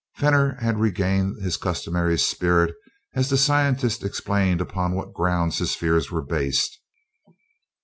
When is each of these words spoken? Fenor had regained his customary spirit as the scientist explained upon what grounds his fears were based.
Fenor 0.15 0.55
had 0.59 0.79
regained 0.79 1.39
his 1.43 1.57
customary 1.57 2.17
spirit 2.17 2.73
as 3.13 3.29
the 3.29 3.37
scientist 3.37 4.03
explained 4.03 4.59
upon 4.59 4.95
what 4.95 5.13
grounds 5.13 5.59
his 5.59 5.75
fears 5.75 6.09
were 6.09 6.23
based. 6.25 6.79